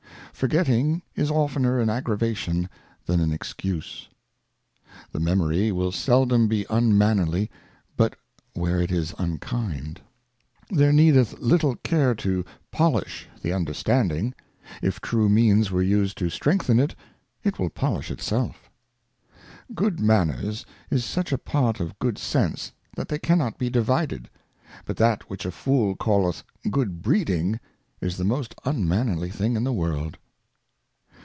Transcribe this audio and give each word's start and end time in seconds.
FORGETTING 0.33 1.03
is 1.15 1.29
oftner 1.29 1.79
an 1.79 1.87
Aggravation 1.87 2.67
than 3.05 3.19
an 3.19 3.31
Excuse. 3.31 4.07
Forgetfvl 4.07 4.89
The 5.11 5.19
Memory 5.19 5.71
will 5.71 5.91
seldom 5.91 6.47
be 6.47 6.65
unmannerly 6.67 7.51
but 7.95 8.15
where 8.53 8.81
it 8.81 8.91
is"" 8.91 9.13
unkind. 9.19 10.01
THERE 10.71 10.93
needeth 10.93 11.37
little 11.37 11.75
Care 11.75 12.15
to 12.15 12.43
polish 12.71 13.27
the 13.43 13.53
Understanding; 13.53 14.33
Good 14.79 14.87
if 14.87 14.99
true 14.99 15.29
Means 15.29 15.69
were 15.69 15.83
used 15.83 16.17
to 16.17 16.31
strengthen 16.31 16.79
it, 16.79 16.95
it 17.43 17.59
will 17.59 17.69
polish 17.69 18.09
itself. 18.09 18.71
manners. 19.69 19.75
Good 19.75 19.99
manners 19.99 20.65
is 20.89 21.05
such 21.05 21.31
a 21.31 21.37
Part 21.37 21.79
of 21.79 21.99
Good 21.99 22.17
sense, 22.17 22.71
that 22.95 23.09
they 23.09 23.19
cannot 23.19 23.59
be 23.59 23.69
divided; 23.69 24.27
but 24.85 24.97
that 24.97 25.29
which 25.29 25.45
a 25.45 25.51
Fool 25.51 25.95
calleth 25.95 26.43
Good 26.71 27.03
breeding 27.03 27.59
is 27.99 28.17
the 28.17 28.23
most 28.25 28.55
unmannerly 28.65 29.29
thing 29.29 29.55
in 29.55 29.63
the 29.63 29.71
World. 29.73 30.17